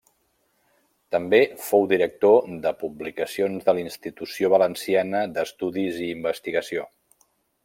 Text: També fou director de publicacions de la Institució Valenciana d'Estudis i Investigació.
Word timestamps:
També 1.15 1.39
fou 1.65 1.85
director 1.91 2.49
de 2.65 2.73
publicacions 2.81 3.69
de 3.69 3.77
la 3.81 3.83
Institució 3.85 4.53
Valenciana 4.57 5.25
d'Estudis 5.37 6.05
i 6.09 6.13
Investigació. 6.19 6.89